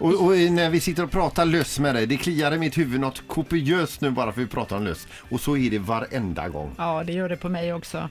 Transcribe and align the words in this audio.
Och, 0.00 0.24
och 0.24 0.36
när 0.36 0.70
vi 0.70 0.80
sitter 0.80 1.02
och 1.04 1.10
pratar 1.10 1.44
löss 1.44 1.78
med 1.78 1.94
dig, 1.94 2.06
det 2.06 2.16
kliar 2.16 2.52
i 2.54 2.58
mitt 2.58 2.78
huvud 2.78 3.00
något 3.00 3.22
kopiöst 3.28 4.00
nu 4.00 4.10
bara 4.10 4.32
för 4.32 4.40
att 4.40 4.46
vi 4.46 4.50
pratar 4.50 4.76
om 4.76 4.84
löss. 4.84 5.08
Och 5.30 5.40
så 5.40 5.56
är 5.56 5.70
det 5.70 5.78
varenda 5.78 6.48
gång. 6.48 6.74
Ja, 6.78 7.04
det 7.04 7.12
gör 7.12 7.28
det 7.28 7.36
på 7.36 7.48
mig 7.48 7.72
också. 7.72 8.08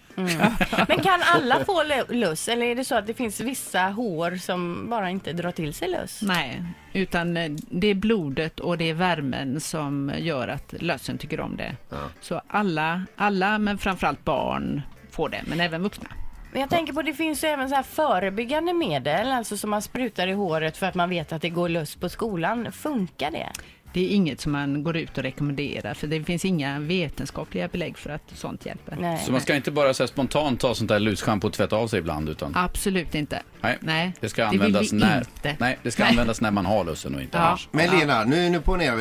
Men 0.88 1.00
kan 1.04 1.20
alla 1.36 1.66
få 1.66 1.84
lö- 1.84 2.14
löss 2.14 2.48
eller 2.48 2.66
är 2.66 2.76
det 2.76 2.86
så 2.86 2.96
att 2.96 3.08
det 3.08 3.14
finns 3.14 3.40
vissa 3.40 3.82
hår 3.82 4.36
som 4.36 4.90
bara 4.90 5.10
inte 5.10 5.34
drar 5.34 5.52
till 5.52 5.74
sig 5.74 5.88
löss? 5.88 6.20
Nej, 6.22 6.64
utan 6.94 7.38
eh, 7.38 7.52
det 7.72 7.88
är 7.88 7.96
blodet 7.96 8.60
och 8.60 8.78
det 8.78 8.90
är 8.90 8.94
värmen 8.94 9.62
som 9.62 10.12
gör 10.18 10.48
att 10.48 10.74
lössen 10.80 11.18
tycker 11.18 11.40
om 11.40 11.58
det. 11.58 11.76
Så 12.22 12.42
alla, 12.48 13.06
alla, 13.16 13.58
men 13.58 13.78
framförallt 13.78 14.24
barn 14.26 14.82
får 15.12 15.30
det, 15.30 15.42
men 15.48 15.60
även 15.60 15.84
vuxna. 15.84 16.08
Men 16.52 16.62
jag 16.62 16.70
tänker 16.70 16.94
på 16.94 17.02
det 17.02 17.14
finns 17.14 17.44
ju 17.44 17.48
även 17.48 17.70
så 17.70 17.76
här 17.76 17.84
förebyggande 17.84 18.74
medel, 18.74 19.32
alltså 19.32 19.58
som 19.58 19.70
man 19.70 19.82
sprutar 19.82 20.28
i 20.28 20.34
håret 20.34 20.78
för 20.78 20.86
att 20.86 20.96
man 20.96 21.10
vet 21.10 21.32
att 21.32 21.42
det 21.42 21.50
går 21.50 21.70
löss 21.70 21.96
på 21.96 22.10
skolan. 22.10 22.72
Funkar 22.72 23.32
det? 23.32 23.50
Det 23.94 24.00
är 24.06 24.10
inget 24.16 24.42
som 24.42 24.52
man 24.52 24.84
går 24.84 24.98
ut 24.98 25.18
och 25.18 25.24
rekommenderar, 25.24 25.94
för 25.94 26.08
det 26.08 26.24
finns 26.24 26.46
inga 26.46 26.80
vetenskapliga 26.80 27.68
belägg 27.68 27.98
för 27.98 28.10
att 28.10 28.22
sånt 28.36 28.66
hjälper. 28.66 28.98
Nej. 29.02 29.22
Så 29.26 29.32
man 29.32 29.42
ska 29.42 29.56
inte 29.56 29.72
bara 29.72 29.94
så 29.94 30.04
här, 30.04 30.08
spontant 30.08 30.60
ta 30.60 30.76
sånt 30.76 30.88
där 30.90 31.00
lusschampo 31.00 31.48
och 31.48 31.54
tvätta 31.54 31.76
av 31.76 31.88
sig 31.88 32.00
ibland 32.00 32.30
utan 32.30 32.52
Absolut 32.56 33.16
inte. 33.16 33.42
nej, 33.62 33.78
Nej, 33.82 34.14
det 34.20 34.30
ska 34.30 34.42
det 34.42 34.48
användas 34.48 34.94
vi 34.94 34.98
när, 34.98 35.18
inte. 35.18 35.56
nej, 35.60 35.78
det 35.84 35.92
ska 35.92 36.04
Nej. 36.04 36.10
användas 36.10 36.42
när 36.42 36.52
man 36.52 36.66
har 36.66 36.84
lussen 36.86 37.16
och 37.16 37.22
inte 37.22 37.38
Ja. 37.38 37.44
annars. 37.44 37.68
Men 37.72 38.00
Lena, 38.00 38.24
nu, 38.24 38.50
nu 38.50 38.62
på 38.62 38.76
ner, 38.76 38.92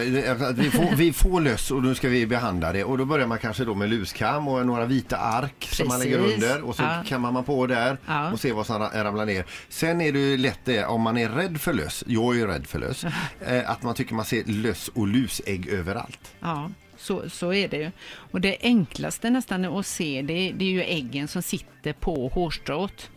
att 0.43 0.59
vi 0.59 0.71
får, 0.71 0.97
vi 0.97 1.13
får 1.13 1.41
löss 1.41 1.71
och 1.71 1.83
nu 1.83 1.95
ska 1.95 2.09
vi 2.09 2.27
behandla 2.27 2.73
det 2.73 2.85
och 2.85 2.99
då 2.99 3.05
börjar 3.05 3.27
man 3.27 3.39
kanske 3.39 3.65
då 3.65 3.75
med 3.75 3.91
luskam 3.91 4.49
och 4.49 4.67
några 4.67 4.85
vita 4.85 5.17
ark 5.17 5.69
som 5.73 5.89
man 5.89 5.99
lägger 5.99 6.19
Precis. 6.19 6.35
under 6.45 6.63
och 6.63 6.77
så 6.77 6.83
Ja. 6.83 7.03
kammar 7.07 7.33
man 7.33 7.45
på 7.45 7.67
där 7.67 7.97
Ja. 8.07 8.33
och 8.33 8.41
ser 8.41 8.53
vad 8.53 8.67
som 8.67 8.83
ra- 8.83 9.05
ramlar 9.05 9.27
ner. 9.27 9.45
Sen 9.69 10.01
är 10.01 10.13
det 10.13 10.19
ju 10.19 10.37
lätt 10.37 10.61
det, 10.65 10.85
om 10.85 11.01
man 11.03 11.17
är 11.19 11.29
rädd 11.29 11.61
för 11.61 11.73
löss, 11.73 12.05
jag 12.07 12.35
är 12.35 12.39
ju 12.39 12.47
rädd 12.47 12.67
för 12.67 12.79
löss, 12.79 13.05
eh, 13.47 13.71
att 13.71 13.83
man 13.83 13.95
tycker 13.95 14.15
man 14.15 14.25
ser 14.25 14.45
löss 14.45 14.78
och 14.89 15.07
lusägg 15.07 15.69
överallt. 15.69 16.35
Ja, 16.41 16.71
så, 16.97 17.31
så 17.31 17.53
är 17.53 17.69
det 17.69 17.77
ju. 17.77 17.91
Och 18.07 18.41
det 18.41 18.57
enklaste 18.61 19.31
nästan 19.31 19.65
att 19.65 19.87
se 19.87 20.23
det, 20.23 20.53
det 20.53 20.65
är 20.65 20.71
ju 20.71 20.83
äggen 20.83 21.29
som 21.29 21.43
sitter 21.43 21.93
på 21.93 22.29
hårstrået. 22.29 23.11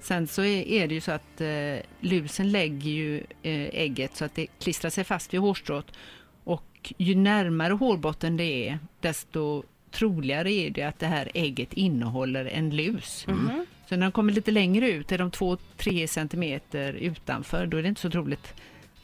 Sen 0.00 0.26
så 0.26 0.42
är, 0.42 0.62
är 0.68 0.88
det 0.88 0.94
ju 0.94 1.00
så 1.00 1.12
att 1.12 1.40
eh, 1.40 1.76
lusen 2.00 2.50
lägger 2.50 2.90
ju 2.90 3.18
eh, 3.18 3.68
ägget 3.72 4.16
så 4.16 4.24
att 4.24 4.34
det 4.34 4.46
klistrar 4.46 4.90
sig 4.90 5.04
fast 5.04 5.34
vid 5.34 5.40
hårstrået. 5.40 5.86
Och 6.44 6.92
ju 6.98 7.14
närmare 7.14 7.72
hårbotten 7.72 8.36
det 8.36 8.68
är, 8.68 8.78
desto 9.00 9.62
troligare 9.90 10.52
är 10.52 10.70
det 10.70 10.82
att 10.82 10.98
det 10.98 11.06
här 11.06 11.30
ägget 11.34 11.72
innehåller 11.72 12.44
en 12.44 12.76
lus. 12.76 13.26
Så 13.88 13.96
när 13.96 14.06
de 14.06 14.12
kommer 14.12 14.32
lite 14.32 14.50
längre 14.50 14.90
ut, 14.90 15.12
är 15.12 15.18
de 15.18 15.30
2-3 15.30 16.06
centimeter 16.06 16.92
utanför, 16.92 17.66
då 17.66 17.76
är 17.76 17.82
det 17.82 17.88
inte 17.88 18.00
så 18.00 18.10
troligt 18.10 18.54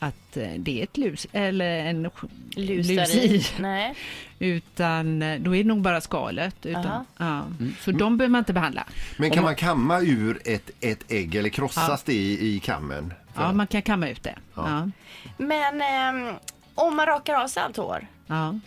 att 0.02 0.36
eh, 0.36 0.48
det 0.58 0.80
är 0.80 0.84
ett 0.84 0.96
lus 0.96 1.26
eller 1.32 1.78
en 1.78 2.02
lus 2.02 2.88
Lusar 2.88 3.16
i. 3.16 3.46
Nej. 3.60 3.94
Utan 4.38 5.22
eh, 5.22 5.40
då 5.40 5.54
är 5.56 5.62
det 5.62 5.68
nog 5.68 5.80
bara 5.80 6.00
skalet. 6.00 6.66
Utan, 6.66 6.86
Aha. 6.86 7.04
ja. 7.16 7.46
Så 7.80 7.90
de 7.90 8.16
behöver 8.18 8.30
man 8.32 8.38
inte 8.38 8.52
behandla. 8.52 8.84
Men 9.18 9.30
kan 9.30 9.36
man- 9.36 9.44
man 9.44 9.54
kamma 9.56 10.00
ur 10.00 10.40
ett, 10.44 10.70
ett 10.80 11.12
ägg 11.12 11.34
eller 11.34 11.48
krossas 11.48 12.02
det 12.02 12.12
i, 12.14 12.54
i 12.56 12.60
kammen? 12.60 13.14
För- 13.34 13.42
Ja, 13.42 13.52
man 13.52 13.66
kan 13.66 13.82
kamma 13.82 14.08
ut 14.08 14.22
det. 14.22 14.34
Ja. 14.54 14.68
Ja. 14.68 14.90
Men 15.38 15.82
ehm, 15.82 16.34
om 16.74 16.96
man 16.96 17.06
rakar 17.06 17.34
av 17.34 17.48
sig 17.48 17.62
allt 17.62 17.76
hår, 17.76 18.06
Ja. 18.26 18.58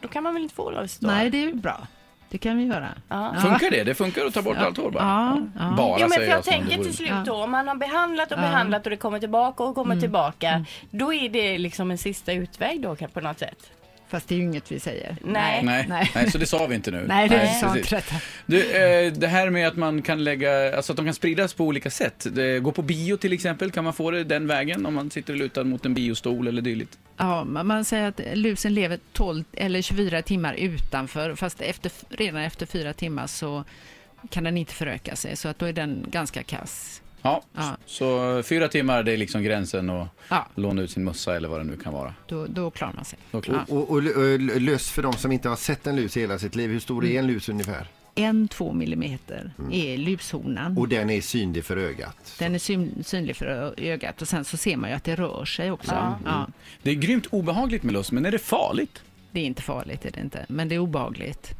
då 0.00 0.08
kan 0.08 0.22
man 0.22 0.34
väl 0.34 0.42
inte 0.42 0.54
få 0.54 0.70
löss 0.70 0.98
då? 0.98 1.06
Nej, 1.06 1.30
det 1.30 1.42
är 1.44 1.52
bra. 1.54 1.86
Det 2.30 2.38
kan 2.38 2.56
vi 2.58 2.64
göra. 2.64 2.88
Ja. 3.08 3.34
Funkar 3.42 3.70
det? 3.70 3.84
Det 3.84 3.94
funkar 3.94 4.26
att 4.26 4.34
ta 4.34 4.42
bort 4.42 4.56
allt 4.56 4.76
hår 4.76 4.90
bara? 4.90 5.02
Ja, 5.04 5.38
ja. 5.58 5.74
Bara 5.76 5.98
Jo 6.00 6.06
men 6.08 6.10
för 6.10 6.22
jag 6.22 6.36
jag 6.36 6.44
tänker 6.44 6.82
till 6.82 6.96
slut 6.96 7.08
Ja. 7.08 7.22
då, 7.26 7.34
om 7.34 7.50
man 7.50 7.68
har 7.68 7.74
behandlat 7.74 8.26
och 8.32 8.38
Ja. 8.38 8.42
Mm. 8.42 8.50
behandlat 8.50 8.84
och 8.86 8.90
det 8.90 8.96
kommer 8.96 9.18
tillbaka 9.18 9.62
och 9.64 9.74
kommer 9.74 10.00
tillbaka, 10.00 10.64
då 10.90 11.14
är 11.14 11.28
det 11.28 11.58
liksom 11.58 11.90
en 11.90 11.98
sista 11.98 12.32
utväg 12.32 12.82
då 12.82 12.96
på 12.96 13.20
något 13.20 13.38
sätt? 13.38 13.70
Fast 14.08 14.28
det 14.28 14.34
är 14.34 14.36
ju 14.36 14.44
inget 14.44 14.72
vi 14.72 14.80
säger. 14.80 15.16
Nej. 15.24 15.64
Nej, 15.64 15.86
nej. 15.88 16.10
Nej. 16.14 16.30
så 16.30 16.38
det 16.38 16.46
sa 16.46 16.66
vi 16.66 16.74
inte 16.74 16.90
nu. 16.90 17.04
Nej, 17.08 17.28
det 17.28 17.36
Nej, 17.36 17.60
sa 17.60 17.76
inte 17.76 17.96
detta. 17.96 18.14
Du, 18.46 18.70
eh, 18.70 19.12
det 19.12 19.26
här 19.26 19.50
med 19.50 19.68
att 19.68 19.76
man 19.76 20.02
kan 20.02 20.24
lägga, 20.24 20.76
alltså 20.76 20.92
att 20.92 20.96
de 20.96 21.04
kan 21.04 21.14
spridas 21.14 21.54
på 21.54 21.64
olika 21.64 21.90
sätt. 21.90 22.26
Det, 22.30 22.60
gå 22.60 22.72
på 22.72 22.82
bio 22.82 23.16
till 23.16 23.32
exempel, 23.32 23.70
kan 23.70 23.84
man 23.84 23.92
få 23.92 24.10
det 24.10 24.24
den 24.24 24.46
vägen 24.46 24.86
om 24.86 24.94
man 24.94 25.10
sitter 25.10 25.34
lutad 25.34 25.64
mot 25.64 25.86
en 25.86 25.94
biostol 25.94 26.48
eller 26.48 26.62
dylikt? 26.62 26.98
Ja, 27.16 27.44
man 27.44 27.66
man 27.66 27.84
säger 27.84 28.08
att 28.08 28.20
lusen 28.34 28.74
lever 28.74 28.98
12 29.12 29.44
eller 29.52 29.82
24 29.82 30.22
timmar 30.22 30.54
utanför, 30.54 31.34
fast 31.34 31.60
efter, 31.60 31.92
redan 32.08 32.42
efter 32.42 32.66
fyra 32.66 32.92
timmar 32.92 33.26
så 33.26 33.64
kan 34.30 34.44
den 34.44 34.56
inte 34.56 34.74
föröka 34.74 35.16
sig, 35.16 35.36
så 35.36 35.48
att 35.48 35.58
då 35.58 35.66
är 35.66 35.72
den 35.72 36.06
ganska 36.10 36.42
kass. 36.42 37.02
Ja, 37.22 37.42
Ja. 37.56 37.76
så 37.86 38.42
fyra 38.42 38.68
timmar 38.68 39.02
det 39.02 39.12
är 39.12 39.16
liksom 39.16 39.42
gränsen 39.42 39.90
och 39.90 40.06
Ja, 40.28 40.46
låna 40.54 40.82
ut 40.82 40.90
sin 40.90 41.04
mössa 41.04 41.36
eller 41.36 41.48
vad 41.48 41.60
det 41.60 41.64
nu 41.64 41.76
kan 41.76 41.92
vara. 41.92 42.14
då, 42.26 42.46
då 42.46 42.70
klarar 42.70 42.92
man 42.92 43.04
sig. 43.04 43.18
Klarar- 43.42 43.64
Och, 43.68 43.76
och, 43.76 43.90
och 43.90 44.02
lö- 44.02 44.58
löss 44.58 44.90
för 44.90 45.02
de 45.02 45.12
som 45.12 45.32
inte 45.32 45.48
har 45.48 45.56
sett 45.56 45.86
en 45.86 45.96
lus 45.96 46.16
i 46.16 46.20
hela 46.20 46.38
sitt 46.38 46.54
liv, 46.54 46.70
hur 46.70 46.80
stor 46.80 47.04
är 47.06 47.18
en 47.18 47.26
lus 47.26 47.48
ungefär? 47.48 47.86
En, 48.14 48.48
två 48.48 48.72
millimeter 48.72 49.52
Mm. 49.58 49.72
är 49.72 49.96
lushonan. 49.96 50.78
Och 50.78 50.88
den 50.88 51.10
är 51.10 51.20
synlig 51.20 51.64
för 51.64 51.76
ögat. 51.76 52.34
Den 52.38 52.54
är 52.54 52.58
syn, 52.58 53.04
synlig 53.06 53.36
för 53.36 53.74
ögat 53.80 54.22
och 54.22 54.28
sen 54.28 54.44
så 54.44 54.56
ser 54.56 54.76
man 54.76 54.90
ju 54.90 54.96
att 54.96 55.04
det 55.04 55.14
rör 55.16 55.44
sig 55.44 55.70
också. 55.70 55.92
Ja. 55.94 56.18
Ja. 56.24 56.46
Det 56.82 56.90
är 56.90 56.94
grymt 56.94 57.26
obehagligt 57.30 57.82
med 57.82 57.92
lust, 57.92 58.12
men 58.12 58.26
är 58.26 58.30
det 58.30 58.38
farligt? 58.38 59.02
Det 59.30 59.40
är 59.40 59.44
inte 59.44 59.62
farligt, 59.62 60.04
är 60.04 60.10
det 60.10 60.20
inte. 60.20 60.46
men 60.48 60.68
det 60.68 60.74
är 60.74 60.78
obehagligt. 60.78 61.54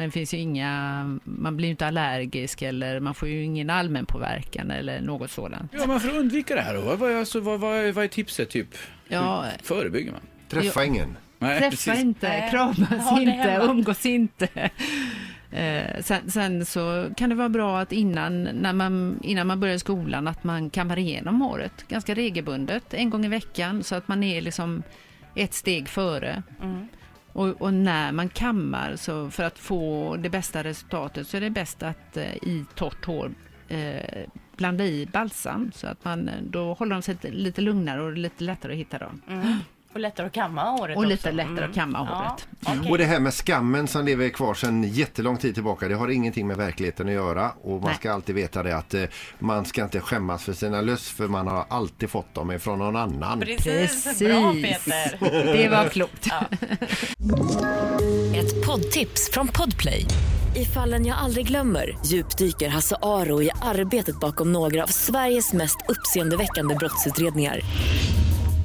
Men 0.00 0.08
det 0.08 0.12
finns 0.12 0.34
ju 0.34 0.38
inga, 0.38 1.18
man 1.24 1.56
blir 1.56 1.68
ju 1.68 1.70
inte 1.70 1.86
allergisk 1.86 2.62
eller 2.62 3.00
man 3.00 3.14
får 3.14 3.28
ju 3.28 3.44
ingen 3.44 3.70
allmänpåverkan 3.70 4.70
eller 4.70 5.00
något 5.00 5.30
sådant. 5.30 5.72
Ja, 5.74 5.86
men 5.86 6.00
för 6.00 6.08
att 6.08 6.14
undvika 6.14 6.54
det 6.54 6.60
här 6.60 6.74
då, 6.74 6.96
vad 6.96 7.10
är, 7.10 7.16
alltså, 7.16 7.40
vad, 7.40 7.60
vad, 7.60 7.94
vad 7.94 8.04
är 8.04 8.08
tipset 8.08 8.50
typ? 8.50 8.68
Ja, 9.08 9.42
Hur 9.42 9.64
förebygger 9.64 10.12
man? 10.12 10.20
Träffa 10.48 10.84
ingen. 10.84 11.16
Nej, 11.38 11.58
träffa 11.58 11.70
precis. 11.70 12.00
inte, 12.00 12.48
kramas 12.50 13.14
det 13.16 13.22
inte, 13.22 13.60
umgås 13.62 14.06
inte. 14.06 14.48
Eh, 15.52 16.00
sen, 16.00 16.30
sen 16.30 16.66
så 16.66 17.10
kan 17.16 17.30
det 17.30 17.36
vara 17.36 17.48
bra 17.48 17.80
att 17.80 17.92
innan, 17.92 18.42
när 18.42 18.72
man, 18.72 19.20
innan 19.22 19.46
man 19.46 19.60
börjar 19.60 19.78
skolan 19.78 20.28
att 20.28 20.44
man 20.44 20.70
kammar 20.70 20.98
igenom 20.98 21.40
håret 21.40 21.88
ganska 21.88 22.14
regelbundet, 22.14 22.94
en 22.94 23.10
gång 23.10 23.24
i 23.24 23.28
veckan, 23.28 23.84
så 23.84 23.94
att 23.94 24.08
man 24.08 24.22
är 24.22 24.40
liksom 24.40 24.82
ett 25.34 25.54
steg 25.54 25.88
före. 25.88 26.42
Mm. 26.62 26.88
Och, 27.40 27.62
och 27.62 27.74
när 27.74 28.12
man 28.12 28.28
kammar, 28.28 28.96
så 28.96 29.30
för 29.30 29.42
att 29.42 29.58
få 29.58 30.16
det 30.16 30.30
bästa 30.30 30.64
resultatet, 30.64 31.26
så 31.26 31.36
är 31.36 31.40
det 31.40 31.50
bäst 31.50 31.82
att 31.82 32.16
eh, 32.16 32.34
i 32.34 32.64
torrt 32.74 33.04
hår 33.04 33.32
eh, 33.68 34.28
blanda 34.56 34.84
i 34.84 35.06
balsam, 35.06 35.72
så 35.74 35.86
att 35.86 36.04
man, 36.04 36.28
eh, 36.28 36.34
då 36.42 36.74
håller 36.74 36.92
de 36.92 37.02
sig 37.02 37.14
lite, 37.14 37.30
lite 37.30 37.60
lugnare 37.60 38.02
och 38.02 38.12
lite 38.12 38.44
lättare 38.44 38.72
att 38.72 38.78
hitta 38.78 38.98
dem. 38.98 39.22
Mm. 39.28 39.58
Och 39.94 40.00
lättare 40.00 40.26
att 40.26 40.32
kamma 40.32 40.62
håret 40.70 40.96
Och 40.96 41.02
också. 41.02 41.08
lite 41.08 41.32
lättare 41.32 41.64
att 41.64 41.74
kamma 41.74 41.98
Ja, 42.10 42.14
håret. 42.14 42.78
okej. 42.78 42.90
Och 42.90 42.98
det 42.98 43.04
här 43.04 43.20
med 43.20 43.34
skammen 43.34 43.88
som 43.88 44.04
lever 44.04 44.28
kvar 44.28 44.54
sedan 44.54 44.82
jättelång 44.84 45.36
tid 45.36 45.54
tillbaka, 45.54 45.88
det 45.88 45.94
har 45.94 46.08
ingenting 46.08 46.46
med 46.46 46.56
verkligheten 46.56 47.06
att 47.08 47.12
göra. 47.12 47.50
Och 47.62 47.70
man 47.70 47.80
Nej. 47.82 47.94
ska 47.94 48.12
alltid 48.12 48.34
veta 48.34 48.62
det 48.62 48.76
att 48.76 48.94
eh, 48.94 49.02
man 49.38 49.64
ska 49.64 49.82
inte 49.82 50.00
skämmas 50.00 50.44
för 50.44 50.52
sina 50.52 50.80
löss 50.80 51.08
för 51.10 51.28
man 51.28 51.46
har 51.46 51.64
alltid 51.68 52.10
fått 52.10 52.34
dem 52.34 52.50
ifrån 52.52 52.78
någon 52.78 52.96
annan. 52.96 53.40
Precis. 53.40 54.18
Bra 54.18 54.52
Peter. 54.54 55.18
Det 55.56 55.68
var 55.68 55.88
klokt. 55.88 56.26
Ett 58.34 58.66
poddtips 58.66 59.30
från 59.32 59.48
Podplay. 59.48 60.06
I 60.56 60.64
fallen 60.64 61.06
jag 61.06 61.18
aldrig 61.18 61.46
glömmer 61.46 61.98
djupdyker 62.06 62.68
Hasse 62.68 62.96
Aro 63.02 63.42
i 63.42 63.50
arbetet 63.62 64.20
bakom 64.20 64.52
några 64.52 64.82
av 64.82 64.86
Sveriges 64.86 65.52
mest 65.52 65.76
uppseendeväckande 65.88 66.74
brottsutredningar. 66.74 67.60